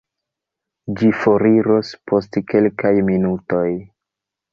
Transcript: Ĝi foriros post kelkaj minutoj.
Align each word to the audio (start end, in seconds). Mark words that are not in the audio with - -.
Ĝi 1.01 1.09
foriros 1.17 1.91
post 2.11 2.39
kelkaj 2.53 2.93
minutoj. 3.11 3.67